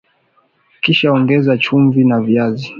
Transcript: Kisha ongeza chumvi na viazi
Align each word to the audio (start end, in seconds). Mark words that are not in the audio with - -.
Kisha 0.83 1.07
ongeza 1.15 1.53
chumvi 1.63 2.01
na 2.09 2.17
viazi 2.25 2.67